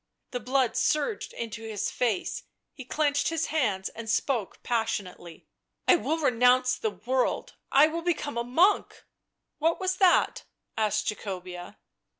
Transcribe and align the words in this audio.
The 0.31 0.39
blood 0.39 0.75
surged 0.75 1.31
into 1.31 1.61
his 1.61 1.91
face; 1.91 2.45
he 2.73 2.85
clenched 2.85 3.27
his 3.29 3.45
hands 3.53 3.87
and 3.89 4.09
spoke 4.09 4.63
passionately." 4.63 5.45
I 5.87 5.95
will 5.95 6.17
renounce 6.17 6.75
the 6.75 6.89
world, 6.89 7.53
I 7.71 7.85
will 7.85 8.01
become 8.01 8.35
a 8.35 8.43
monk...." 8.43 8.87
f< 8.97 9.03
What 9.59 9.79
was 9.79 9.97
that?" 9.97 10.43
asked 10.75 11.05
Jacobea. 11.05 11.77